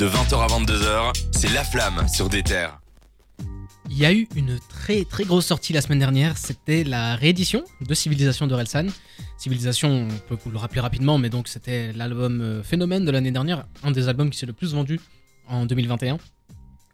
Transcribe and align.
De 0.00 0.08
20h 0.08 0.34
à 0.34 0.46
22h, 0.46 1.12
c'est 1.30 1.52
La 1.52 1.62
Flamme 1.62 2.08
sur 2.08 2.30
des 2.30 2.42
terres. 2.42 2.80
Il 3.90 3.98
y 3.98 4.06
a 4.06 4.14
eu 4.14 4.26
une 4.34 4.58
très 4.70 5.04
très 5.04 5.24
grosse 5.24 5.44
sortie 5.44 5.74
la 5.74 5.82
semaine 5.82 5.98
dernière, 5.98 6.38
c'était 6.38 6.84
la 6.84 7.16
réédition 7.16 7.62
de 7.82 7.92
Civilisation 7.92 8.46
de 8.46 8.54
Relsan. 8.54 8.86
Civilisation, 9.36 10.08
on 10.10 10.18
peut 10.26 10.38
vous 10.42 10.50
le 10.50 10.56
rappeler 10.56 10.80
rapidement, 10.80 11.18
mais 11.18 11.28
donc 11.28 11.48
c'était 11.48 11.92
l'album 11.92 12.40
euh, 12.40 12.62
Phénomène 12.62 13.04
de 13.04 13.10
l'année 13.10 13.30
dernière, 13.30 13.66
un 13.82 13.90
des 13.90 14.08
albums 14.08 14.30
qui 14.30 14.38
s'est 14.38 14.46
le 14.46 14.54
plus 14.54 14.72
vendu 14.72 14.98
en 15.46 15.66
2021. 15.66 16.16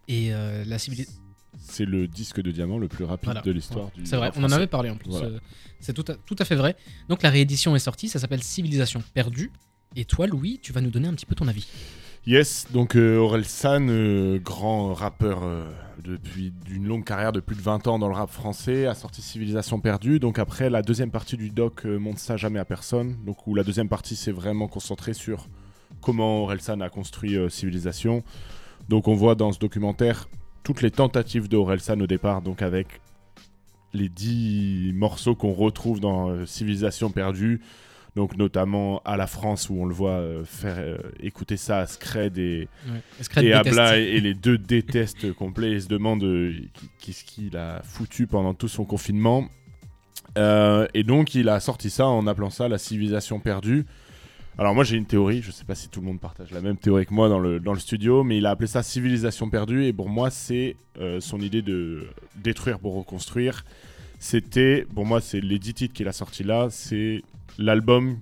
Et 0.08 0.34
euh, 0.34 0.64
la 0.66 0.80
civilisation. 0.80 1.20
C'est 1.60 1.84
le 1.84 2.08
disque 2.08 2.40
de 2.40 2.50
diamant 2.50 2.78
le 2.78 2.88
plus 2.88 3.04
rapide 3.04 3.26
Voilà. 3.26 3.42
de 3.42 3.52
l'histoire 3.52 3.92
du. 3.94 4.04
C'est 4.04 4.16
vrai, 4.16 4.32
on 4.34 4.42
en 4.42 4.50
avait 4.50 4.66
parlé 4.66 4.90
en 4.90 4.96
plus. 4.96 5.10
Voilà. 5.10 5.28
euh, 5.28 5.38
C'est 5.78 5.92
tout 5.92 6.10
à, 6.10 6.14
tout 6.16 6.36
à 6.40 6.44
fait 6.44 6.56
vrai. 6.56 6.74
Donc 7.08 7.22
la 7.22 7.30
réédition 7.30 7.76
est 7.76 7.78
sortie, 7.78 8.08
ça 8.08 8.18
s'appelle 8.18 8.42
Civilisation 8.42 9.00
perdue. 9.14 9.52
Et 9.94 10.04
toi, 10.04 10.26
Louis, 10.26 10.58
tu 10.60 10.72
vas 10.72 10.80
nous 10.80 10.90
donner 10.90 11.06
un 11.06 11.14
petit 11.14 11.24
peu 11.26 11.36
ton 11.36 11.46
avis. 11.46 11.68
Yes, 12.26 12.66
donc 12.72 12.96
euh, 12.96 13.18
Aurel 13.18 13.44
San, 13.44 13.88
euh, 13.88 14.40
grand 14.40 14.92
rappeur 14.94 15.44
euh, 15.44 15.64
depuis 16.02 16.52
d'une 16.64 16.84
longue 16.88 17.04
carrière 17.04 17.30
de 17.30 17.38
plus 17.38 17.54
de 17.54 17.60
20 17.60 17.86
ans 17.86 18.00
dans 18.00 18.08
le 18.08 18.16
rap 18.16 18.30
français, 18.30 18.86
a 18.86 18.96
sorti 18.96 19.22
Civilisation 19.22 19.78
perdue. 19.78 20.18
Donc 20.18 20.40
après, 20.40 20.68
la 20.68 20.82
deuxième 20.82 21.12
partie 21.12 21.36
du 21.36 21.50
doc 21.50 21.86
euh, 21.86 21.98
montre 21.98 22.18
ça 22.18 22.36
jamais 22.36 22.58
à 22.58 22.64
personne. 22.64 23.16
Donc 23.24 23.46
où 23.46 23.54
la 23.54 23.62
deuxième 23.62 23.88
partie 23.88 24.16
s'est 24.16 24.32
vraiment 24.32 24.66
concentrée 24.66 25.14
sur 25.14 25.46
comment 26.00 26.42
Aurel 26.42 26.60
San 26.60 26.82
a 26.82 26.88
construit 26.88 27.36
Civilisation. 27.48 28.24
Donc 28.88 29.06
on 29.06 29.14
voit 29.14 29.36
dans 29.36 29.52
ce 29.52 29.60
documentaire 29.60 30.28
toutes 30.64 30.82
les 30.82 30.90
tentatives 30.90 31.48
d'Aurel 31.48 31.78
San 31.78 32.02
au 32.02 32.08
départ, 32.08 32.42
donc 32.42 32.60
avec 32.60 33.00
les 33.92 34.08
10 34.08 34.94
morceaux 34.94 35.36
qu'on 35.36 35.52
retrouve 35.52 36.00
dans 36.00 36.44
Civilisation 36.44 37.10
perdue. 37.10 37.60
Donc 38.16 38.38
notamment 38.38 39.02
à 39.04 39.18
la 39.18 39.26
France 39.26 39.68
où 39.68 39.74
on 39.78 39.84
le 39.84 39.94
voit 39.94 40.12
euh, 40.12 40.42
faire 40.42 40.76
euh, 40.78 40.96
écouter 41.20 41.58
ça 41.58 41.80
à 41.80 41.86
Scred 41.86 42.38
et, 42.38 42.66
Scred 43.20 43.44
et. 43.44 43.52
Abla 43.52 43.98
et, 43.98 44.04
et 44.04 44.20
les 44.20 44.32
deux 44.32 44.56
détestent 44.56 45.32
complet 45.34 45.72
et 45.72 45.80
se 45.80 45.88
demandent 45.88 46.24
euh, 46.24 46.54
qu'est-ce 46.98 47.24
qu'il 47.24 47.58
a 47.58 47.82
foutu 47.82 48.26
pendant 48.26 48.54
tout 48.54 48.68
son 48.68 48.86
confinement. 48.86 49.46
Euh, 50.38 50.88
et 50.94 51.02
donc 51.02 51.34
il 51.34 51.50
a 51.50 51.60
sorti 51.60 51.90
ça 51.90 52.06
en 52.06 52.26
appelant 52.26 52.48
ça 52.48 52.68
la 52.68 52.78
civilisation 52.78 53.38
perdue. 53.38 53.84
Alors 54.56 54.74
moi 54.74 54.84
j'ai 54.84 54.96
une 54.96 55.04
théorie, 55.04 55.42
je 55.42 55.50
sais 55.50 55.66
pas 55.66 55.74
si 55.74 55.90
tout 55.90 56.00
le 56.00 56.06
monde 56.06 56.18
partage 56.18 56.50
la 56.52 56.62
même 56.62 56.78
théorie 56.78 57.04
que 57.04 57.12
moi 57.12 57.28
dans 57.28 57.38
le, 57.38 57.60
dans 57.60 57.74
le 57.74 57.78
studio, 57.78 58.24
mais 58.24 58.38
il 58.38 58.46
a 58.46 58.50
appelé 58.50 58.66
ça 58.66 58.82
civilisation 58.82 59.50
perdue 59.50 59.84
et 59.84 59.92
pour 59.92 60.08
moi 60.08 60.30
c'est 60.30 60.76
son 61.20 61.38
idée 61.40 61.60
de 61.60 62.06
détruire 62.36 62.78
pour 62.78 62.94
reconstruire. 62.94 63.62
C'était, 64.18 64.86
pour 64.94 65.04
moi 65.06 65.20
c'est 65.20 65.40
les 65.40 65.58
10 65.58 65.74
titres 65.74 65.94
qu'il 65.94 66.08
a 66.08 66.12
sortis 66.12 66.44
là, 66.44 66.68
c'est 66.70 67.22
l'album 67.58 68.18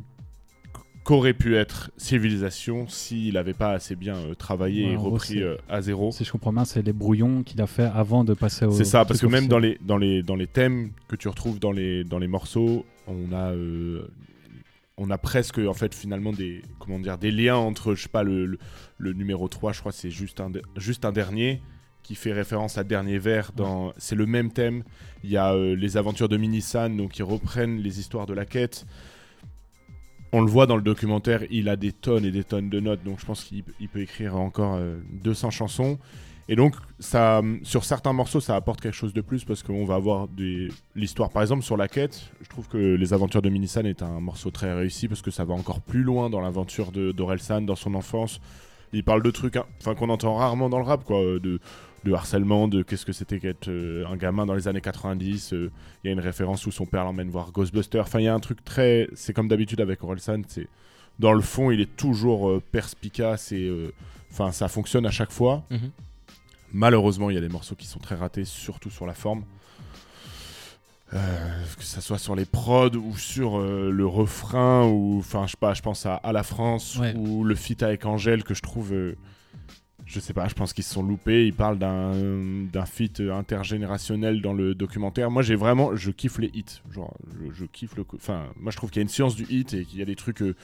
qu'aurait 1.04 1.34
pu 1.34 1.54
être 1.56 1.90
Civilisation 1.98 2.88
s'il 2.88 3.34
n'avait 3.34 3.52
pas 3.52 3.72
assez 3.72 3.94
bien 3.94 4.16
euh, 4.16 4.34
travaillé 4.34 4.86
Ouais, 4.86 4.92
et 4.92 4.96
gros, 4.96 5.10
repris 5.10 5.42
euh, 5.42 5.56
à 5.68 5.82
zéro. 5.82 6.10
Si 6.12 6.24
je 6.24 6.32
comprends 6.32 6.52
bien, 6.52 6.64
c'est 6.64 6.80
les 6.80 6.94
brouillons 6.94 7.42
qu'il 7.42 7.60
a 7.60 7.66
fait 7.66 7.90
avant 7.94 8.24
de 8.24 8.32
passer 8.32 8.64
au. 8.64 8.70
C'est 8.70 8.84
ça, 8.84 9.04
parce 9.04 9.20
que 9.20 9.26
même 9.26 9.46
dans 9.46 9.58
les, 9.58 9.78
dans, 9.82 9.98
les, 9.98 10.22
dans 10.22 10.34
les 10.36 10.46
thèmes 10.46 10.92
que 11.08 11.14
tu 11.16 11.28
retrouves 11.28 11.58
dans 11.60 11.72
les, 11.72 12.04
dans 12.04 12.18
les 12.18 12.26
morceaux, 12.26 12.86
on 13.06 13.32
a, 13.34 13.52
euh, 13.52 14.08
on 14.96 15.10
a 15.10 15.18
presque, 15.18 15.58
en 15.58 15.74
fait, 15.74 15.94
finalement, 15.94 16.32
des, 16.32 16.62
comment 16.78 16.98
dire, 16.98 17.18
des 17.18 17.30
liens 17.30 17.56
entre, 17.56 17.94
je 17.94 18.04
sais 18.04 18.08
pas, 18.08 18.22
le, 18.22 18.46
le, 18.46 18.58
le 18.96 19.12
numéro 19.12 19.46
3, 19.46 19.72
je 19.72 19.80
crois, 19.80 19.92
c'est 19.92 20.10
juste 20.10 20.40
un, 20.40 20.48
de- 20.48 20.62
juste 20.76 21.04
un 21.04 21.12
dernier 21.12 21.60
qui 22.04 22.14
fait 22.14 22.32
référence 22.32 22.78
à 22.78 22.84
Dernier 22.84 23.18
Vers. 23.18 23.50
Dans, 23.56 23.92
c'est 23.96 24.14
le 24.14 24.26
même 24.26 24.52
thème. 24.52 24.84
Il 25.24 25.30
y 25.30 25.36
a 25.36 25.54
euh, 25.54 25.74
les 25.74 25.96
aventures 25.96 26.28
de 26.28 26.36
Minisan, 26.36 26.90
donc 26.90 27.12
qui 27.12 27.24
reprennent 27.24 27.78
les 27.78 27.98
histoires 27.98 28.26
de 28.26 28.34
la 28.34 28.44
quête. 28.44 28.86
On 30.32 30.40
le 30.40 30.50
voit 30.50 30.66
dans 30.66 30.76
le 30.76 30.82
documentaire, 30.82 31.42
il 31.50 31.68
a 31.68 31.76
des 31.76 31.92
tonnes 31.92 32.24
et 32.24 32.30
des 32.30 32.44
tonnes 32.44 32.68
de 32.68 32.80
notes, 32.80 33.04
donc 33.04 33.20
je 33.20 33.24
pense 33.24 33.44
qu'il 33.44 33.62
il 33.80 33.88
peut 33.88 34.00
écrire 34.00 34.36
encore 34.36 34.74
euh, 34.74 34.98
200 35.22 35.50
chansons. 35.50 35.98
Et 36.48 36.56
donc, 36.56 36.74
ça, 36.98 37.40
sur 37.62 37.84
certains 37.84 38.12
morceaux, 38.12 38.40
ça 38.40 38.54
apporte 38.54 38.80
quelque 38.80 38.94
chose 38.94 39.14
de 39.14 39.22
plus 39.22 39.44
parce 39.44 39.62
qu'on 39.62 39.86
va 39.86 39.94
avoir 39.94 40.28
des... 40.28 40.68
l'histoire. 40.94 41.30
Par 41.30 41.40
exemple, 41.40 41.62
sur 41.62 41.78
la 41.78 41.88
quête, 41.88 42.30
je 42.42 42.48
trouve 42.50 42.68
que 42.68 42.76
Les 42.76 43.14
Aventures 43.14 43.40
de 43.40 43.48
Minisan 43.48 43.86
est 43.86 44.02
un 44.02 44.20
morceau 44.20 44.50
très 44.50 44.74
réussi 44.74 45.08
parce 45.08 45.22
que 45.22 45.30
ça 45.30 45.44
va 45.44 45.54
encore 45.54 45.80
plus 45.80 46.02
loin 46.02 46.28
dans 46.28 46.42
l'aventure 46.42 46.92
d'Orelsan, 46.92 47.62
dans 47.62 47.76
son 47.76 47.94
enfance. 47.94 48.40
Il 48.92 49.04
parle 49.04 49.22
de 49.22 49.30
trucs 49.30 49.56
hein, 49.56 49.64
enfin, 49.80 49.94
qu'on 49.94 50.10
entend 50.10 50.34
rarement 50.36 50.68
dans 50.68 50.78
le 50.78 50.84
rap, 50.84 51.04
quoi, 51.04 51.20
euh, 51.20 51.40
de, 51.40 51.60
de 52.04 52.12
harcèlement, 52.12 52.68
de 52.68 52.82
qu'est-ce 52.82 53.06
que 53.06 53.12
c'était 53.12 53.40
qu'être 53.40 53.68
euh, 53.68 54.06
un 54.06 54.16
gamin 54.16 54.46
dans 54.46 54.54
les 54.54 54.68
années 54.68 54.80
90. 54.80 55.52
euh, 55.54 55.70
Il 56.02 56.08
y 56.08 56.10
a 56.10 56.12
une 56.12 56.20
référence 56.20 56.66
où 56.66 56.70
son 56.70 56.86
père 56.86 57.04
l'emmène 57.04 57.30
voir 57.30 57.50
Ghostbusters. 57.52 58.02
Enfin, 58.02 58.20
il 58.20 58.24
y 58.24 58.28
a 58.28 58.34
un 58.34 58.40
truc 58.40 58.62
très. 58.64 59.08
C'est 59.14 59.32
comme 59.32 59.48
d'habitude 59.48 59.80
avec 59.80 60.02
Orelsan, 60.04 60.42
c'est. 60.48 60.68
Dans 61.18 61.32
le 61.32 61.40
fond, 61.42 61.70
il 61.70 61.80
est 61.80 61.96
toujours 61.96 62.50
euh, 62.50 62.62
perspicace 62.72 63.52
et. 63.52 63.72
Enfin, 64.30 64.52
ça 64.52 64.68
fonctionne 64.68 65.06
à 65.06 65.10
chaque 65.10 65.30
fois. 65.32 65.64
Mhm. 65.70 65.90
Malheureusement, 66.72 67.30
il 67.30 67.34
y 67.34 67.38
a 67.38 67.40
des 67.40 67.48
morceaux 67.48 67.76
qui 67.76 67.86
sont 67.86 68.00
très 68.00 68.16
ratés, 68.16 68.44
surtout 68.44 68.90
sur 68.90 69.06
la 69.06 69.14
forme. 69.14 69.44
Que 71.10 71.84
ça 71.84 72.00
soit 72.00 72.18
sur 72.18 72.34
les 72.34 72.44
prods 72.44 72.96
ou 72.96 73.16
sur 73.16 73.60
le 73.60 74.04
refrain 74.06 74.84
ou 74.88 75.18
enfin 75.20 75.46
je 75.46 75.52
sais 75.52 75.56
pas 75.60 75.72
je 75.72 75.80
pense 75.82 76.06
à 76.06 76.16
à 76.16 76.32
la 76.32 76.42
France 76.42 76.96
Ouais. 76.98 77.14
ou 77.14 77.44
le 77.44 77.54
feat 77.54 77.84
avec 77.84 78.04
Angèle 78.04 78.42
que 78.42 78.52
je 78.54 78.62
trouve 78.62 78.92
je 80.06 80.20
sais 80.20 80.32
pas 80.34 80.48
je 80.48 80.54
pense 80.54 80.72
qu'ils 80.72 80.84
se 80.84 80.92
sont 80.92 81.02
loupés 81.02 81.46
ils 81.46 81.54
parlent 81.54 81.78
d'un 81.78 82.84
feat 82.86 83.20
intergénérationnel 83.20 84.40
dans 84.42 84.52
le 84.52 84.74
documentaire 84.74 85.30
moi 85.30 85.42
j'ai 85.42 85.54
vraiment 85.56 85.96
je 85.96 86.10
kiffe 86.10 86.38
les 86.38 86.50
hits 86.52 86.80
genre 86.92 87.16
je, 87.32 87.52
je 87.54 87.64
kiffe 87.64 87.96
le 87.96 88.04
enfin 88.14 88.46
moi 88.60 88.70
je 88.70 88.76
trouve 88.76 88.90
qu'il 88.90 89.00
y 89.00 89.02
a 89.02 89.04
une 89.04 89.08
science 89.08 89.34
du 89.34 89.44
hit 89.48 89.72
et 89.74 89.84
qu'il 89.84 89.98
y 89.98 90.02
a 90.02 90.04
des 90.04 90.14
trucs 90.16 90.42
euh, 90.42 90.54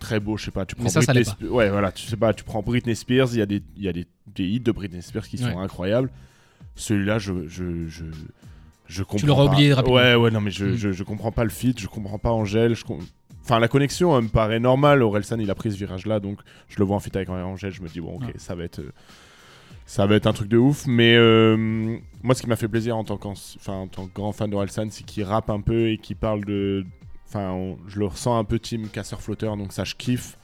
très 0.00 0.18
beaux 0.20 0.36
je 0.36 0.46
sais 0.46 0.50
pas 0.50 0.66
tu 0.66 0.74
prends 0.74 0.88
ça, 0.88 1.00
Britney 1.00 1.18
l'est 1.20 1.24
pas. 1.24 1.36
Spe- 1.46 1.48
ouais 1.50 1.70
voilà 1.70 1.92
tu 1.92 2.06
sais 2.06 2.16
pas 2.16 2.34
tu 2.34 2.42
prends 2.44 2.62
Britney 2.62 2.96
Spears 2.96 3.28
il 3.32 3.38
y 3.38 3.42
a 3.42 3.46
des 3.46 3.62
y 3.76 3.88
a 3.88 3.92
des, 3.92 4.06
des 4.34 4.44
hits 4.44 4.60
de 4.60 4.72
Britney 4.72 5.02
Spears 5.02 5.28
qui 5.28 5.38
sont 5.38 5.58
incroyables 5.58 6.10
celui-là 6.74 7.18
je 7.18 7.46
je, 7.46 7.86
je 7.86 8.04
je 8.88 9.02
comprends 9.02 9.26
l'auras 9.26 9.46
pas. 9.48 9.52
oublié 9.52 9.74
rapidement. 9.74 9.96
Ouais, 9.98 10.14
ouais, 10.14 10.30
non, 10.30 10.40
mais 10.40 10.50
je, 10.50 10.64
Mm. 10.64 10.74
je, 10.76 10.92
je 10.92 11.02
comprends 11.04 11.30
pas 11.30 11.44
le 11.44 11.50
feat, 11.50 11.78
je 11.78 11.88
comprends 11.88 12.18
pas 12.18 12.30
Angèle. 12.32 12.74
Je 12.74 12.86
com- 12.86 13.04
Enfin, 13.48 13.60
la 13.60 13.68
connexion 13.68 14.16
elle 14.18 14.24
me 14.24 14.28
paraît 14.28 14.60
normale. 14.60 15.02
Orelsan, 15.02 15.38
il 15.40 15.50
a 15.50 15.54
pris 15.54 15.72
ce 15.72 15.76
virage-là, 15.78 16.20
donc 16.20 16.38
je 16.68 16.78
le 16.78 16.84
vois 16.84 16.96
en 16.96 17.00
feat 17.00 17.16
avec 17.16 17.30
Angèle. 17.30 17.72
Je 17.72 17.80
me 17.82 17.88
dis, 17.88 18.00
bon, 18.00 18.16
ok, 18.16 18.22
Ouais. 18.26 18.32
ça 18.36 18.54
va 18.54 18.64
être. 18.64 18.80
euh, 18.80 18.92
Ça 19.86 20.04
va 20.04 20.16
être 20.16 20.26
un 20.26 20.34
truc 20.34 20.48
de 20.48 20.58
ouf, 20.58 20.86
mais 20.86 21.14
euh, 21.16 21.96
moi 22.22 22.34
ce 22.34 22.42
qui 22.42 22.48
m'a 22.48 22.56
fait 22.56 22.68
plaisir 22.68 22.94
en 22.94 23.04
tant, 23.04 23.18
enfin, 23.24 23.72
en 23.72 23.86
tant 23.86 24.06
que 24.06 24.12
grand 24.12 24.32
fan 24.32 24.50
d'Orelsan, 24.50 24.88
c'est 24.90 25.02
qu'il 25.04 25.24
rappe 25.24 25.48
un 25.48 25.62
peu 25.62 25.88
et 25.88 25.96
qu'il 25.96 26.16
parle 26.16 26.44
de. 26.44 26.84
Enfin, 27.26 27.52
on- 27.52 27.78
je 27.86 27.98
le 27.98 28.04
ressens 28.04 28.36
un 28.38 28.44
peu 28.44 28.58
team 28.58 28.88
casseur-flotteur, 28.88 29.56
donc 29.56 29.72
ça 29.72 29.84
je 29.84 29.94
kiffe. 29.94 30.36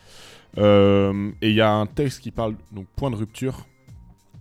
Euh, 0.56 1.31
et 1.43 1.50
il 1.50 1.54
y 1.56 1.60
a 1.60 1.70
un 1.70 1.84
texte 1.84 2.20
qui 2.22 2.31
parle, 2.31 2.54
donc 2.72 2.87
point 2.97 3.10
de 3.10 3.16
rupture. 3.16 3.66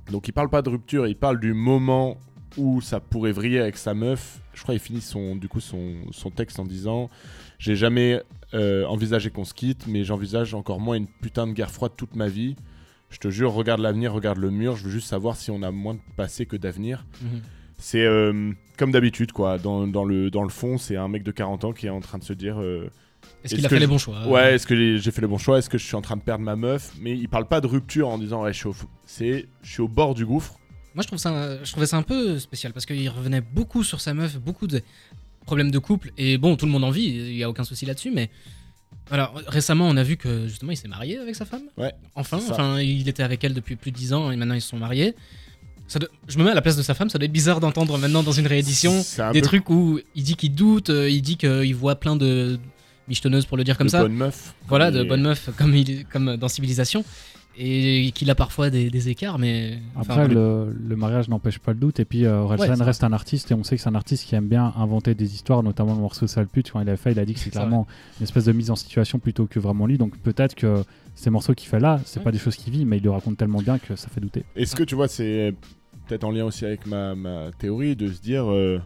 Donc 0.09 0.29
il 0.29 0.31
parle 0.31 0.49
pas 0.49 0.61
de 0.61 0.69
rupture, 0.69 1.05
il 1.07 1.17
parle 1.17 1.37
du 1.39 1.53
moment 1.53 2.15
où 2.57 2.81
ça 2.81 2.99
pourrait 2.99 3.31
vriller 3.31 3.59
avec 3.59 3.77
sa 3.77 3.93
meuf. 3.93 4.39
Je 4.53 4.61
crois 4.63 4.75
qu'il 4.75 4.81
finit 4.83 5.01
son, 5.01 5.35
du 5.35 5.47
coup, 5.47 5.59
son, 5.59 5.93
son 6.11 6.29
texte 6.29 6.59
en 6.59 6.65
disant 6.65 7.09
J'ai 7.59 7.75
jamais 7.75 8.21
euh, 8.53 8.85
envisagé 8.85 9.29
qu'on 9.31 9.45
se 9.45 9.53
quitte, 9.53 9.87
mais 9.87 10.03
j'envisage 10.03 10.53
encore 10.53 10.79
moins 10.79 10.95
une 10.95 11.07
putain 11.07 11.47
de 11.47 11.53
guerre 11.53 11.71
froide 11.71 11.93
toute 11.97 12.15
ma 12.15 12.27
vie. 12.27 12.55
Je 13.09 13.17
te 13.19 13.29
jure, 13.29 13.53
regarde 13.53 13.79
l'avenir, 13.81 14.11
regarde 14.13 14.37
le 14.39 14.49
mur. 14.51 14.75
Je 14.75 14.85
veux 14.85 14.91
juste 14.91 15.07
savoir 15.07 15.35
si 15.35 15.51
on 15.51 15.61
a 15.63 15.71
moins 15.71 15.93
de 15.95 15.99
passé 16.17 16.45
que 16.45 16.55
d'avenir. 16.55 17.05
Mhm. 17.21 17.41
C'est 17.77 18.05
euh, 18.05 18.51
comme 18.77 18.91
d'habitude, 18.91 19.31
quoi. 19.31 19.57
Dans, 19.57 19.85
dans 19.87 20.05
le, 20.05 20.29
dans 20.31 20.43
le 20.43 20.49
fond, 20.49 20.77
c'est 20.77 20.95
un 20.95 21.07
mec 21.07 21.23
de 21.23 21.31
40 21.31 21.65
ans 21.65 21.73
qui 21.73 21.87
est 21.87 21.89
en 21.91 21.99
train 21.99 22.17
de 22.17 22.23
se 22.23 22.33
dire 22.33 22.59
euh, 22.61 22.89
Est-ce 23.43 23.45
Est-ce 23.45 23.55
qu'il 23.55 23.65
a 23.65 23.69
fait 23.69 23.79
les 23.79 23.87
bons 23.87 23.97
choix 23.97 24.27
Ouais, 24.27 24.55
est-ce 24.55 24.65
que 24.65 24.97
j'ai- 24.97 25.11
fait 25.11 25.21
le 25.21 25.27
bon 25.27 25.37
choix? 25.37 25.57
Est-ce 25.57 25.69
que 25.69 25.77
je 25.77 25.85
suis 25.85 25.95
en 25.95 26.01
train 26.01 26.15
de 26.15 26.21
perdre 26.21 26.43
ma 26.45 26.55
meuf? 26.55 26.91
Mais 27.01 27.17
il 27.17 27.27
parle 27.27 27.47
pas 27.47 27.61
de 27.61 27.67
rupture 27.67 28.07
en 28.09 28.17
disant 28.17 28.43
ouais, 28.43 28.53
je 28.53 28.57
suis 28.59 28.67
au, 28.67 28.75
c'est, 29.05 29.47
je 29.63 29.71
suis 29.71 29.81
au 29.81 29.87
bord 29.87 30.13
du 30.15 30.25
gouffre. 30.25 30.59
Moi, 30.95 31.01
je, 31.01 31.07
trouve 31.07 31.19
ça, 31.19 31.63
je 31.63 31.71
trouvais 31.71 31.85
ça 31.87 31.97
un 31.97 32.03
peu 32.03 32.37
spécial 32.39 32.71
parce 32.73 32.85
qu'il 32.85 33.07
revenait 33.09 33.41
beaucoup 33.41 33.83
sur 33.83 33.99
sa 34.01 34.13
meuf, 34.13 34.37
beaucoup 34.37 34.67
de 34.67 34.81
problèmes 35.45 35.71
de 35.71 35.79
couple. 35.79 36.11
Et 36.17 36.37
bon, 36.37 36.55
tout 36.55 36.65
le 36.65 36.71
monde 36.71 36.83
en 36.83 36.91
vit, 36.91 37.05
il 37.05 37.35
n'y 37.35 37.43
a 37.43 37.49
aucun 37.49 37.63
souci 37.63 37.85
là-dessus. 37.85 38.11
Mais 38.11 38.29
alors, 39.11 39.33
récemment, 39.47 39.87
on 39.89 39.97
a 39.97 40.03
vu 40.03 40.17
que 40.17 40.47
justement, 40.47 40.71
il 40.71 40.77
s'est 40.77 40.87
marié 40.87 41.17
avec 41.17 41.35
sa 41.35 41.45
femme. 41.45 41.63
Ouais, 41.77 41.93
Enfin, 42.15 42.39
enfin, 42.51 42.79
il 42.79 43.07
était 43.09 43.23
avec 43.23 43.43
elle 43.43 43.53
depuis 43.53 43.75
plus 43.75 43.91
de 43.91 43.97
10 43.97 44.13
ans 44.13 44.31
et 44.31 44.35
maintenant 44.35 44.55
ils 44.55 44.61
se 44.61 44.69
sont 44.69 44.77
mariés. 44.77 45.15
Ça 45.87 45.99
doit- 45.99 46.09
Je 46.27 46.37
me 46.37 46.43
mets 46.45 46.51
à 46.51 46.55
la 46.55 46.61
place 46.61 46.77
de 46.77 46.81
sa 46.81 46.93
femme, 46.93 47.09
ça 47.09 47.17
doit 47.17 47.25
être 47.25 47.31
bizarre 47.31 47.59
d'entendre 47.59 47.97
maintenant 47.97 48.23
dans 48.23 48.31
une 48.31 48.47
réédition 48.47 49.03
un 49.27 49.31
des 49.33 49.41
peu 49.41 49.47
trucs 49.47 49.69
où 49.69 49.99
il 50.15 50.23
dit 50.23 50.35
qu'il 50.35 50.55
doute, 50.55 50.89
euh, 50.89 51.09
il 51.09 51.21
dit 51.21 51.35
qu'il 51.37 51.75
voit 51.75 51.95
plein 51.95 52.15
de 52.15 52.57
michetonneuses 53.09 53.45
pour 53.45 53.57
le 53.57 53.65
dire 53.65 53.77
comme 53.77 53.87
de 53.87 53.91
ça. 53.91 54.01
bonne 54.03 54.13
meuf. 54.15 54.53
Voilà, 54.69 54.91
de 54.91 55.03
bonnes 55.03 55.21
meufs 55.23 55.49
comme, 55.57 55.75
il, 55.75 56.05
comme 56.05 56.37
dans 56.37 56.47
Civilisation. 56.47 57.03
Et 57.57 58.11
qu'il 58.15 58.29
a 58.31 58.35
parfois 58.35 58.69
des, 58.69 58.89
des 58.89 59.09
écarts, 59.09 59.37
mais. 59.37 59.79
Après, 59.95 60.27
le, 60.27 60.75
le 60.75 60.95
mariage 60.95 61.29
n'empêche 61.29 61.59
pas 61.59 61.73
le 61.73 61.79
doute. 61.79 61.99
Et 61.99 62.05
puis, 62.05 62.25
euh, 62.25 62.39
Orelsan 62.39 62.73
Ouais, 62.79 62.83
reste 62.83 63.03
un 63.03 63.13
artiste 63.13 63.51
et 63.51 63.53
on 63.53 63.63
sait 63.63 63.75
que 63.75 63.81
c'est 63.81 63.89
un 63.89 63.95
artiste 63.95 64.25
qui 64.27 64.33
aime 64.35 64.47
bien 64.47 64.73
inventer 64.75 65.13
des 65.13 65.35
histoires, 65.35 65.61
notamment 65.61 65.93
le 65.93 66.01
morceau 66.01 66.25
Sale 66.25 66.47
pute. 66.47 66.71
Quand 66.71 66.79
il 66.81 66.89
a 66.89 66.97
fait, 66.97 67.11
il 67.11 67.19
a 67.19 67.25
dit 67.25 67.33
que 67.33 67.39
c'est 67.39 67.45
C'est 67.45 67.49
clairement 67.51 67.85
une 68.19 68.23
espèce 68.23 68.45
de 68.45 68.51
mise 68.53 68.71
en 68.71 68.75
situation 68.75 69.19
plutôt 69.19 69.45
que 69.45 69.59
vraiment 69.59 69.85
lui. 69.85 69.97
Donc 69.99 70.17
peut-être 70.17 70.55
que 70.55 70.83
ces 71.15 71.29
morceaux 71.29 71.53
qu'il 71.53 71.69
fait 71.69 71.79
là, 71.79 71.99
c'est 72.05 72.19
Ouais. 72.19 72.23
pas 72.23 72.31
des 72.31 72.39
choses 72.39 72.55
qu'il 72.55 72.73
vit, 72.73 72.85
mais 72.85 72.97
il 72.97 73.03
le 73.03 73.11
raconte 73.11 73.37
tellement 73.37 73.61
bien 73.61 73.77
que 73.77 73.95
ça 73.95 74.07
fait 74.07 74.19
douter. 74.21 74.43
Est-ce 74.55 74.75
que 74.75 74.83
tu 74.83 74.95
vois, 74.95 75.07
c'est 75.07 75.53
peut-être 76.07 76.23
en 76.23 76.31
lien 76.31 76.45
aussi 76.45 76.65
avec 76.65 76.87
ma, 76.87 77.13
ma 77.13 77.51
théorie 77.59 77.95
de 77.95 78.11
se 78.11 78.19
dire 78.19 78.51
euh, 78.51 78.79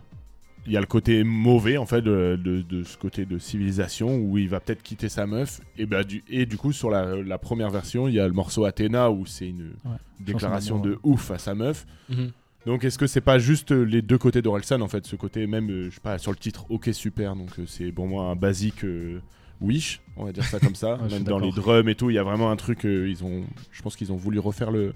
il 0.68 0.74
y 0.74 0.78
a 0.78 0.82
le 0.82 0.86
côté 0.86 1.24
mauvais 1.24 1.78
en 1.78 1.86
fait 1.86 2.02
de, 2.02 2.38
de- 2.44 2.62
de 2.62 2.84
ce 2.84 2.98
côté 2.98 3.26
de 3.26 3.40
civilisation 3.40 4.18
où 4.18 4.38
il 4.38 4.50
va 4.50 4.60
peut-être 4.60 4.84
quitter 4.84 5.10
sa 5.10 5.26
meuf. 5.26 5.62
Et 5.78 5.86
bah 5.86 6.04
du 6.04 6.24
et 6.30 6.46
du 6.46 6.58
coup 6.58 6.74
sur 6.74 6.90
la, 6.92 7.16
la 7.16 7.38
première 7.38 7.70
version 7.72 8.08
il 8.08 8.14
y 8.14 8.20
a 8.20 8.28
le 8.28 8.34
morceau 8.34 8.66
Athéna 8.66 9.10
où 9.10 9.26
c'est 9.26 9.48
une 9.50 9.72
déclaration 10.20 10.80
de 10.80 11.00
ouf 11.04 11.32
à 11.32 11.38
sa 11.38 11.56
meuf. 11.56 11.86
Mhm. 12.10 12.32
donc 12.66 12.84
est-ce 12.84 12.98
que 12.98 13.08
c'est 13.08 13.22
pas 13.22 13.40
juste 13.40 13.72
euh, 13.72 13.84
les 13.84 14.02
deux 14.02 14.18
côtés 14.18 14.42
d'Orelsan 14.42 14.82
en 14.82 14.88
fait 14.88 15.06
ce 15.06 15.16
côté 15.16 15.48
même 15.48 15.70
euh, 15.70 15.86
je 15.90 15.96
sais 15.96 16.02
pas 16.02 16.18
sur 16.18 16.32
le 16.32 16.38
titre 16.38 16.66
ok 16.70 16.90
super 16.94 17.36
donc 17.36 17.50
euh, 17.60 17.64
c'est 17.66 17.92
pour 17.92 18.08
moi 18.08 18.26
un 18.26 18.36
basique 18.36 18.84
euh, 18.84 19.20
Wish 19.62 20.02
on 20.18 20.26
va 20.26 20.32
dire 20.32 20.44
ça 20.44 20.60
comme 20.60 20.76
ça. 20.76 20.96
Ouais, 21.02 21.10
même 21.10 21.24
dans 21.24 21.40
les 21.40 21.52
drums 21.52 21.88
et 21.90 21.96
tout 21.96 22.10
il 22.10 22.14
y 22.16 22.20
a 22.20 22.24
vraiment 22.24 22.52
un 22.52 22.56
truc 22.58 22.86
euh, 22.86 23.08
ils 23.10 23.24
ont 23.24 23.44
je 23.72 23.82
pense 23.82 23.96
qu'ils 23.96 24.12
ont 24.12 24.16
voulu 24.18 24.38
refaire 24.40 24.70
le 24.72 24.94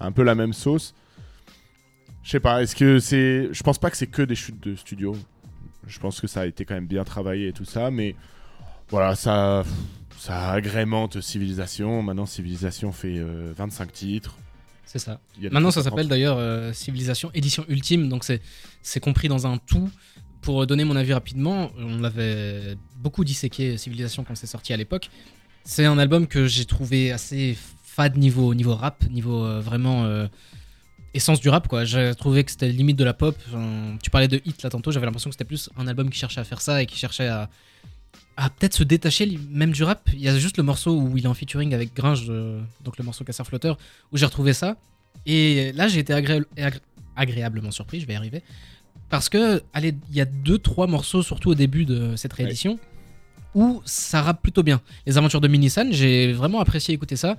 un 0.00 0.12
peu 0.12 0.22
la 0.22 0.34
même 0.34 0.52
sauce 0.52 0.94
je 2.22 2.30
sais 2.30 2.40
pas 2.40 2.62
est-ce 2.62 2.76
que 2.76 2.98
c'est 2.98 3.48
je 3.52 3.62
pense 3.62 3.78
pas 3.78 3.90
que 3.90 3.96
c'est 3.96 4.06
que 4.06 4.22
des 4.22 4.34
chutes 4.34 4.62
de 4.62 4.74
studio 4.76 5.16
je 5.86 5.98
pense 5.98 6.20
que 6.20 6.26
ça 6.26 6.42
a 6.42 6.46
été 6.46 6.64
quand 6.64 6.74
même 6.74 6.86
bien 6.86 7.04
travaillé 7.04 7.48
et 7.48 7.52
tout 7.52 7.64
ça 7.64 7.90
mais 7.90 8.14
voilà 8.88 9.14
ça 9.14 9.64
ça 10.18 10.50
agrémente 10.52 11.20
civilisation 11.20 12.02
maintenant 12.02 12.26
civilisation 12.26 12.92
fait 12.92 13.18
euh, 13.18 13.52
25 13.56 13.92
titres 13.92 14.36
C'est 14.84 14.98
ça. 14.98 15.20
Maintenant, 15.50 15.70
ça 15.70 15.82
s'appelle 15.82 16.06
d'ailleurs 16.06 16.36
euh, 16.38 16.72
Civilisation 16.72 17.30
Édition 17.34 17.64
Ultime, 17.68 18.08
donc 18.08 18.24
c'est 18.24 18.40
c'est 18.82 19.00
compris 19.00 19.28
dans 19.28 19.46
un 19.46 19.58
tout. 19.58 19.90
Pour 20.42 20.66
donner 20.66 20.84
mon 20.84 20.96
avis 20.96 21.12
rapidement, 21.14 21.70
on 21.78 22.00
l'avait 22.00 22.76
beaucoup 22.96 23.24
disséqué 23.24 23.78
Civilisation 23.78 24.22
quand 24.24 24.34
c'est 24.34 24.48
sorti 24.48 24.72
à 24.72 24.76
l'époque. 24.76 25.08
C'est 25.64 25.86
un 25.86 25.98
album 25.98 26.26
que 26.26 26.46
j'ai 26.46 26.64
trouvé 26.64 27.12
assez 27.12 27.56
fade 27.84 28.16
niveau, 28.16 28.54
niveau 28.54 28.74
rap, 28.74 29.04
niveau 29.10 29.44
euh, 29.44 29.60
vraiment 29.60 30.04
euh, 30.04 30.26
essence 31.14 31.40
du 31.40 31.48
rap. 31.48 31.68
quoi. 31.68 31.84
J'ai 31.84 32.14
trouvé 32.14 32.44
que 32.44 32.50
c'était 32.50 32.68
limite 32.68 32.96
de 32.96 33.04
la 33.04 33.14
pop. 33.14 33.36
Tu 34.02 34.10
parlais 34.10 34.28
de 34.28 34.40
hit 34.44 34.62
là 34.62 34.70
tantôt, 34.70 34.90
j'avais 34.90 35.06
l'impression 35.06 35.30
que 35.30 35.34
c'était 35.34 35.44
plus 35.44 35.70
un 35.76 35.86
album 35.86 36.10
qui 36.10 36.18
cherchait 36.18 36.40
à 36.40 36.44
faire 36.44 36.60
ça 36.60 36.82
et 36.82 36.86
qui 36.86 36.96
cherchait 36.96 37.28
à, 37.28 37.48
à 38.36 38.50
peut-être 38.50 38.74
se 38.74 38.82
détacher 38.84 39.38
même 39.50 39.72
du 39.72 39.82
rap. 39.84 40.08
Il 40.12 40.20
y 40.20 40.28
a 40.28 40.38
juste 40.38 40.56
le 40.56 40.62
morceau 40.62 40.96
où 40.96 41.16
il 41.18 41.24
est 41.24 41.28
en 41.28 41.34
featuring 41.34 41.74
avec 41.74 41.94
Gringe, 41.94 42.26
euh, 42.28 42.60
donc 42.84 42.98
le 42.98 43.04
morceau 43.04 43.24
Casseur 43.24 43.46
Flotteur, 43.46 43.76
où 44.12 44.16
j'ai 44.16 44.24
retrouvé 44.26 44.52
ça. 44.52 44.76
Et 45.26 45.72
là, 45.72 45.88
j'ai 45.88 46.00
été 46.00 46.12
agré- 46.14 46.44
agré- 46.56 46.80
agréablement 47.16 47.70
surpris, 47.70 48.00
je 48.00 48.06
vais 48.06 48.14
y 48.14 48.16
arriver. 48.16 48.42
Parce 49.10 49.28
que, 49.28 49.62
allez, 49.74 49.94
il 50.10 50.16
y 50.16 50.22
a 50.22 50.24
deux, 50.24 50.56
trois 50.58 50.86
morceaux, 50.86 51.22
surtout 51.22 51.50
au 51.50 51.54
début 51.54 51.84
de 51.84 52.16
cette 52.16 52.32
réédition, 52.32 52.78
où 53.54 53.80
ça 53.84 54.22
rappe 54.22 54.42
plutôt 54.42 54.62
bien. 54.62 54.80
Les 55.06 55.18
aventures 55.18 55.40
de 55.40 55.48
Minisan, 55.48 55.86
j'ai 55.90 56.32
vraiment 56.32 56.60
apprécié 56.60 56.94
écouter 56.94 57.16
ça. 57.16 57.36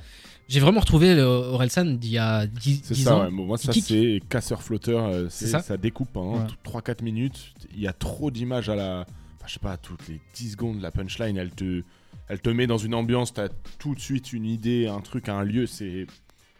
J'ai 0.49 0.59
vraiment 0.59 0.81
retrouvé 0.81 1.15
le 1.15 1.23
Orelsan 1.23 1.85
d'il 1.97 2.11
y 2.11 2.17
a 2.17 2.45
10, 2.45 2.81
C'est 2.83 2.93
10 2.95 3.03
ça, 3.03 3.15
ans. 3.15 3.23
ouais. 3.23 3.31
Bon, 3.31 3.45
moi 3.45 3.57
ça 3.57 3.71
c'est 3.71 4.19
casseur-flotteur, 4.29 5.05
euh, 5.05 5.27
c'est 5.29 5.45
C'est 5.45 5.51
ça. 5.51 5.59
ça. 5.61 5.77
découpe 5.77 6.15
Ouais. 6.15 6.39
3-4 6.65 7.01
minutes. 7.03 7.53
Il 7.73 7.79
y 7.81 7.87
a 7.87 7.93
trop 7.93 8.29
d'images 8.29 8.67
à 8.69 8.75
la. 8.75 9.01
Enfin, 9.37 9.47
je 9.47 9.53
sais 9.53 9.59
pas, 9.59 9.77
toutes 9.77 10.07
les 10.09 10.19
10 10.35 10.51
secondes, 10.51 10.81
la 10.81 10.91
punchline, 10.91 11.37
elle 11.37 11.51
te, 11.51 11.83
elle 12.27 12.39
te 12.41 12.49
met 12.49 12.67
dans 12.67 12.77
une 12.77 12.93
ambiance, 12.93 13.33
t'as 13.33 13.47
tout 13.79 13.95
de 13.95 13.99
suite 14.01 14.33
une 14.33 14.45
idée, 14.45 14.87
un 14.87 14.99
truc, 14.99 15.29
un 15.29 15.43
lieu. 15.43 15.65
C'est 15.65 16.07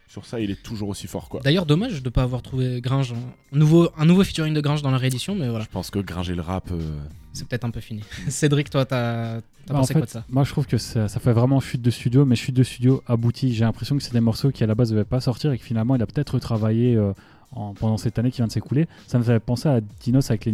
Sur 0.08 0.26
ça, 0.26 0.40
il 0.40 0.52
est 0.52 0.62
toujours 0.62 0.90
aussi 0.90 1.08
fort, 1.08 1.28
quoi. 1.28 1.40
D'ailleurs, 1.44 1.66
dommage 1.66 2.02
de 2.02 2.08
ne 2.08 2.10
pas 2.12 2.22
avoir 2.24 2.42
trouvé 2.44 2.82
Gringe. 2.82 3.14
Un 3.54 3.58
nouveau, 3.58 3.90
un 3.98 4.06
nouveau 4.06 4.24
featuring 4.24 4.54
de 4.54 4.62
Gringe 4.62 4.82
dans 4.84 4.92
la 4.92 4.98
réédition, 4.98 5.34
mais 5.36 5.50
voilà, 5.50 5.64
Je 5.66 5.70
pense 5.70 5.90
que 5.90 6.00
Gringer 6.00 6.36
le 6.36 6.42
rap. 6.42 6.70
euh, 6.72 6.78
c'est 7.34 7.48
peut-être 7.48 7.66
un 7.66 7.72
peu 7.72 7.80
fini. 7.80 8.02
Cédric, 8.30 8.70
toi, 8.70 8.86
t'as 8.86 9.38
Bah, 9.38 9.42
en 9.72 9.74
pensé 9.80 9.94
quoi 9.94 10.04
de 10.04 10.08
ça? 10.10 10.24
Moi, 10.30 10.44
je 10.44 10.52
trouve 10.52 10.68
que 10.68 10.78
ça, 10.78 11.08
ça 11.08 11.20
fait 11.20 11.34
vraiment 11.34 11.60
chute 11.60 11.82
de 11.82 11.90
studio, 11.90 12.26
mais 12.26 12.36
chute 12.36 12.54
de 12.56 12.62
studio 12.64 13.02
aboutie. 13.08 13.54
J'ai 13.56 13.66
l'impression 13.66 13.98
que 13.98 14.04
c'est 14.04 14.14
des 14.14 14.20
morceaux 14.20 14.52
qui, 14.52 14.64
à 14.64 14.68
la 14.68 14.76
base, 14.76 14.92
ne 14.92 14.98
devaient 14.98 15.06
pas 15.06 15.20
sortir 15.22 15.52
et 15.52 15.58
que 15.58 15.64
finalement, 15.64 15.96
il 15.96 16.02
a 16.04 16.06
peut-être 16.06 16.36
retravaillé 16.36 16.96
euh, 16.96 17.14
en- 17.52 17.74
pendant 17.74 17.98
cette 17.98 18.20
année 18.20 18.30
qui 18.30 18.38
vient 18.38 18.48
de 18.48 18.52
s'écouler. 18.52 18.88
Ça 19.08 19.18
me 19.18 19.24
fait 19.24 19.40
penser 19.40 19.68
à 19.70 19.80
Dinos 20.02 20.30
avec 20.30 20.46
les 20.46 20.54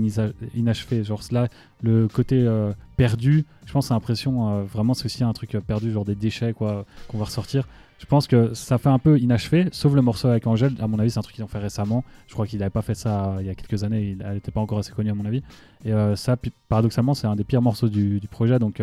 inachevés. 0.55 1.03
Genre, 1.03 1.21
là, 1.31 1.49
le 1.81 2.07
côté 2.07 2.35
euh, 2.45 2.73
perdu, 2.97 3.45
je 3.65 3.71
pense, 3.71 3.87
c'est 3.87 3.93
l'impression 3.93 4.49
euh, 4.49 4.63
vraiment, 4.63 4.93
c'est 4.93 5.05
aussi 5.05 5.23
un 5.23 5.33
truc 5.33 5.55
euh, 5.55 5.61
perdu, 5.61 5.91
genre 5.91 6.05
des 6.05 6.15
déchets, 6.15 6.53
quoi, 6.53 6.85
qu'on 7.07 7.17
va 7.17 7.25
ressortir. 7.25 7.67
Je 7.99 8.05
pense 8.05 8.27
que 8.27 8.53
ça 8.53 8.77
fait 8.77 8.87
un 8.89 8.97
peu 8.99 9.19
inachevé, 9.19 9.67
sauf 9.73 9.93
le 9.93 10.01
morceau 10.01 10.29
avec 10.29 10.47
Angèle. 10.47 10.73
À 10.79 10.87
mon 10.87 10.99
avis, 10.99 11.11
c'est 11.11 11.19
un 11.19 11.21
truc 11.21 11.35
qu'ils 11.35 11.43
ont 11.43 11.47
fait 11.49 11.59
récemment. 11.59 12.05
Je 12.27 12.33
crois 12.33 12.47
qu'il 12.47 12.59
n'avait 12.59 12.69
pas 12.69 12.81
fait 12.81 12.95
ça 12.95 13.31
euh, 13.33 13.37
il 13.41 13.47
y 13.47 13.49
a 13.49 13.55
quelques 13.55 13.83
années. 13.83 14.15
Il- 14.17 14.25
n'était 14.33 14.51
pas 14.51 14.61
encore 14.61 14.79
assez 14.79 14.93
connue, 14.93 15.11
à 15.11 15.13
mon 15.15 15.25
avis. 15.25 15.43
Et 15.85 15.93
ça, 16.15 16.35
paradoxalement, 16.67 17.13
c'est 17.13 17.27
un 17.27 17.37
des 17.37 17.45
pires 17.45 17.61
morceaux 17.61 17.87
du, 17.87 18.19
du 18.19 18.27
projet. 18.27 18.59
Donc, 18.59 18.81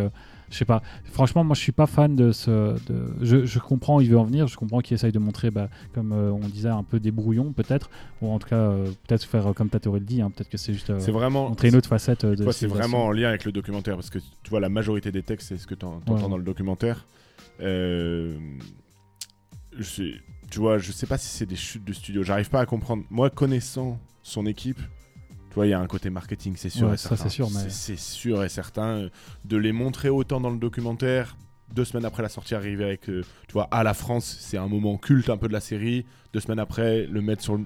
je 0.50 0.56
sais 0.56 0.64
pas. 0.64 0.81
Franchement, 1.04 1.44
moi, 1.44 1.54
je 1.54 1.60
suis 1.60 1.72
pas 1.72 1.87
fan 1.87 2.16
de 2.16 2.32
ce. 2.32 2.75
de- 2.87 3.12
Je, 3.20 3.44
je 3.44 3.58
comprends 3.58 3.98
où 3.98 4.00
il 4.00 4.08
veut 4.08 4.19
en 4.19 4.25
venir. 4.25 4.46
Je 4.48 4.56
comprends 4.56 4.81
qu'il 4.81 4.94
essaye 4.94 5.12
de 5.12 5.19
montrer, 5.19 5.50
bah, 5.50 5.69
comme 5.94 6.12
euh, 6.12 6.31
on 6.32 6.48
disait, 6.48 6.70
un 6.70 6.82
peu 6.84 6.98
des 6.98 7.10
brouillons, 7.10 7.52
peut-être. 7.52 7.90
Ou 8.22 8.31
en 8.31 8.38
tout 8.38 8.48
cas, 8.48 8.56
euh, 8.56 8.87
peut-être 9.06 9.25
faire 9.25 9.46
euh, 9.48 9.52
comme 9.52 9.69
Tatoré 9.69 9.98
le 10.00 10.06
dit. 10.06 10.22
hein, 10.22 10.31
peut-être 10.34 10.48
que 10.48 10.56
c'est 10.56 10.72
juste 10.72 10.90
c'est 11.00 11.10
vraiment. 11.12 11.48
montrer 11.50 11.69
une 11.69 11.76
autre 11.76 11.88
facette 11.90 12.25
de. 12.25 12.44
C'est. 12.60 12.66
Vraiment 12.88 13.06
en 13.06 13.12
lien 13.12 13.29
avec 13.29 13.44
le 13.44 13.53
documentaire 13.53 13.94
parce 13.97 14.11
que 14.11 14.19
tu 14.19 14.50
vois 14.50 14.61
la 14.61 14.69
majorité 14.69 15.12
des 15.12 15.23
textes, 15.23 15.49
c'est 15.49 15.59
ce 15.59 15.67
que 15.67 15.75
tu 15.75 15.85
entends 15.85 16.15
Ouais. 16.15 16.21
dans 16.29 16.37
le 16.38 16.44
documentaire. 16.44 17.06
Euh, 17.61 18.37
je 19.77 19.83
sais- 19.83 20.15
tu 20.50 20.59
vois, 20.61 20.79
je 20.79 20.93
sais 20.93 21.06
pas 21.06 21.19
si 21.19 21.29
c'est 21.29 21.47
des 21.47 21.56
chutes 21.56 21.85
de 21.85 21.93
studio. 21.93 22.23
J'arrive 22.23 22.50
pas 22.50 22.61
à 22.61 22.67
comprendre. 22.67 23.05
Moi, 23.11 23.31
connaissant 23.31 23.99
son 24.23 24.47
équipe, 24.47 24.79
tu 25.50 25.55
vois, 25.55 25.67
il 25.67 25.71
y 25.71 25.73
a 25.75 25.81
un 25.81 25.87
côté 25.87 26.11
marketing, 26.11 26.55
c'est 26.56 26.69
sûr 26.71 26.88
Ouais, 26.88 26.94
et 26.94 26.97
ça, 26.97 27.11
certain. 27.11 27.25
c'est 27.25 27.31
sûr, 27.31 27.50
mais- 27.50 27.71
C'est- 27.71 27.97
sûr 27.99 28.44
et 28.44 28.49
certain 28.49 29.09
de 29.44 29.56
les 29.56 29.73
montrer 29.73 30.09
autant 30.09 30.41
dans 30.41 30.50
le 30.50 30.59
documentaire. 30.59 31.37
Deux 31.75 31.85
semaines 31.85 32.05
après 32.05 32.23
la 32.23 32.29
sortie, 32.29 32.55
arriver 32.55 32.85
avec, 32.85 33.09
euh, 33.11 33.23
tu 33.49 33.53
vois, 33.55 33.67
à 33.73 33.82
la 33.82 33.93
France, 33.93 34.37
c'est 34.41 34.56
un 34.56 34.69
moment 34.69 34.97
culte 34.99 35.31
un 35.31 35.37
peu 35.37 35.49
de 35.49 35.53
la 35.53 35.61
série. 35.61 36.06
Deux 36.32 36.39
semaines 36.41 36.61
après, 36.61 37.06
le 37.06 37.21
mettre 37.21 37.43
sur 37.43 37.56
le. 37.56 37.65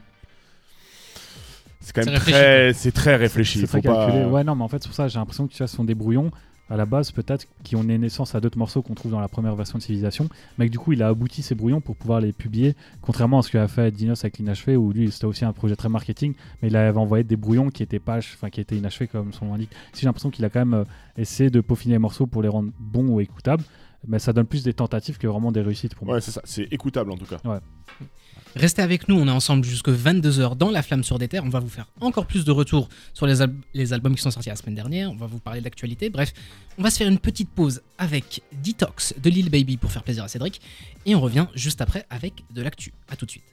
C'est 1.80 1.94
quand 1.94 2.04
même 2.04 2.14
très, 2.20 2.72
c'est 2.74 2.92
très 2.92 3.16
réfléchi. 3.16 3.60
C'est 3.60 3.66
très 3.66 3.80
Faut 3.82 3.88
pas- 3.88 4.06
calculé. 4.06 4.24
Ouais, 4.26 4.44
non, 4.44 4.54
mais 4.54 4.64
en 4.64 4.68
fait, 4.68 4.82
c'est 4.82 4.88
pour 4.88 4.94
ça, 4.96 5.08
j'ai 5.08 5.18
l'impression 5.18 5.46
que 5.46 5.52
tu 5.52 5.58
vois, 5.58 5.66
ce 5.66 5.76
sont 5.76 5.84
des 5.84 5.94
brouillons 5.94 6.30
à 6.72 6.76
la 6.76 6.86
base, 6.86 7.10
peut-être, 7.10 7.46
qui 7.64 7.74
ont 7.74 7.82
naissance 7.82 8.36
à 8.36 8.40
d'autres 8.40 8.56
morceaux 8.58 8.80
qu'on 8.80 8.94
trouve 8.94 9.10
dans 9.10 9.18
la 9.18 9.26
première 9.26 9.56
version 9.56 9.76
de 9.78 9.82
Civilisation, 9.82 10.28
mais 10.56 10.66
que 10.66 10.70
du 10.70 10.78
coup, 10.78 10.92
il 10.92 11.02
a 11.02 11.08
abouti 11.08 11.42
ces 11.42 11.56
brouillons 11.56 11.80
pour 11.80 11.96
pouvoir 11.96 12.20
les 12.20 12.32
publier, 12.32 12.76
contrairement 13.02 13.40
à 13.40 13.42
ce 13.42 13.50
qu'a 13.50 13.66
fait 13.66 13.90
Dinos 13.90 14.22
avec 14.24 14.38
l'inachevé, 14.38 14.76
où 14.76 14.92
lui, 14.92 15.10
c'était 15.10 15.24
aussi 15.24 15.44
un 15.44 15.52
projet 15.52 15.74
très 15.74 15.88
marketing, 15.88 16.34
mais 16.62 16.68
il 16.68 16.76
avait 16.76 16.96
envoyé 16.96 17.24
des 17.24 17.34
brouillons 17.34 17.70
qui 17.70 17.82
étaient 17.82 17.98
pas, 17.98 18.18
enfin, 18.18 18.50
qui 18.50 18.60
étaient 18.60 18.76
inachevés, 18.76 19.08
comme 19.08 19.32
son 19.32 19.46
nom 19.46 19.52
l'indique. 19.54 19.70
Si 19.92 20.02
j'ai 20.02 20.06
l'impression 20.06 20.30
qu'il 20.30 20.44
a 20.44 20.48
quand 20.48 20.60
même 20.60 20.74
euh, 20.74 20.84
essayé 21.16 21.50
de 21.50 21.60
peaufiner 21.60 21.94
les 21.94 21.98
morceaux 21.98 22.26
pour 22.28 22.40
les 22.40 22.48
rendre 22.48 22.70
bons 22.78 23.08
ou 23.08 23.20
écoutables, 23.20 23.64
mais 24.06 24.19
ça 24.19 24.32
donne 24.32 24.47
plus 24.47 24.62
des 24.62 24.73
tentatives 24.75 25.19
que 25.19 25.26
vraiment 25.26 25.52
des 25.52 25.61
réussites 25.61 25.94
pour 25.94 26.06
moi. 26.06 26.14
Ouais, 26.17 26.20
c'est 26.20 26.31
ça. 26.31 26.41
C'est 26.44 26.69
écoutable 26.73 27.11
en 27.12 27.17
tout 27.17 27.26
cas. 27.26 27.38
Restez 28.56 28.82
avec 28.82 29.08
nous, 29.08 29.14
on 29.17 29.29
est 29.29 29.31
ensemble 29.31 29.64
jusque 29.64 29.88
22h 29.91 30.56
dans 30.56 30.70
La 30.70 30.82
Flamme 30.82 31.05
sur 31.05 31.20
des 31.20 31.29
Terres. 31.29 31.44
On 31.44 31.50
va 31.50 31.61
vous 31.61 31.69
faire 31.69 31.87
encore 32.00 32.26
plus 32.26 32.44
de 32.44 32.50
retours 32.50 32.88
sur 33.14 33.26
les, 33.26 33.43
al- 33.43 33.55
les 33.75 33.93
albums 33.93 34.17
qui 34.17 34.23
sont 34.23 34.32
sortis 34.32 34.49
la 34.49 34.56
semaine 34.56 34.75
dernière. 34.75 35.12
On 35.12 35.17
va 35.17 35.26
vous 35.26 35.38
parler 35.38 35.61
d'actualité. 35.61 36.11
Bref, 36.11 36.32
on 36.76 36.82
va 36.82 36.91
se 36.91 36.97
faire 36.97 37.06
une 37.08 37.20
petite 37.20 37.49
pause 37.50 37.81
avec 37.97 38.43
Detox 38.64 39.14
de 39.23 39.31
Lil 39.31 39.50
Baby 39.50 39.76
pour 39.76 39.93
faire 39.93 40.02
plaisir 40.02 40.25
à 40.25 40.29
Cédric. 40.29 40.61
Et 41.06 41.14
on 41.14 41.20
revient 41.20 41.47
juste 41.55 41.81
après 41.81 42.06
avec 42.11 42.43
de 42.52 42.61
l'actu. 42.62 42.93
A 43.08 43.14
tout 43.14 43.25
de 43.25 43.31
suite. 43.31 43.44